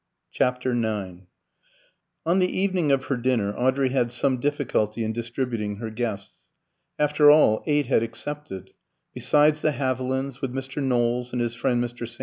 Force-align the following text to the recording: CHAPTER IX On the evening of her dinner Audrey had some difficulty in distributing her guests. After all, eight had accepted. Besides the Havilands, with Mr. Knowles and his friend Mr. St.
CHAPTER 0.31 0.71
IX 0.71 1.27
On 2.25 2.39
the 2.39 2.47
evening 2.49 2.91
of 2.91 3.05
her 3.05 3.17
dinner 3.17 3.53
Audrey 3.55 3.89
had 3.89 4.11
some 4.11 4.39
difficulty 4.39 5.03
in 5.03 5.13
distributing 5.13 5.75
her 5.75 5.91
guests. 5.91 6.49
After 6.97 7.29
all, 7.29 7.61
eight 7.67 7.85
had 7.85 8.01
accepted. 8.01 8.71
Besides 9.13 9.61
the 9.61 9.73
Havilands, 9.73 10.41
with 10.41 10.53
Mr. 10.53 10.81
Knowles 10.81 11.33
and 11.33 11.39
his 11.39 11.53
friend 11.53 11.83
Mr. 11.83 12.07
St. 12.09 12.19